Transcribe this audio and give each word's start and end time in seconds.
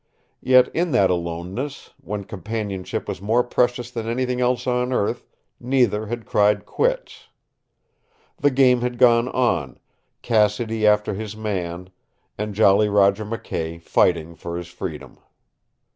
Yet 0.41 0.67
in 0.69 0.89
that 0.93 1.11
aloneness, 1.11 1.91
when 2.01 2.23
companionship 2.23 3.07
was 3.07 3.21
more 3.21 3.43
precious 3.43 3.91
than 3.91 4.07
anything 4.07 4.41
else 4.41 4.65
on 4.65 4.91
earth, 4.91 5.27
neither 5.59 6.07
had 6.07 6.25
cried 6.25 6.65
quits. 6.65 7.27
The 8.37 8.49
game 8.49 8.81
had 8.81 8.97
gone 8.97 9.27
on, 9.27 9.77
Cassidy 10.23 10.87
after 10.87 11.13
his 11.13 11.37
man 11.37 11.91
and 12.35 12.55
Jolly 12.55 12.89
Roger 12.89 13.23
McKay 13.25 13.79
fighting 13.79 14.33
for 14.33 14.57
his 14.57 14.69
freedom. 14.69 15.19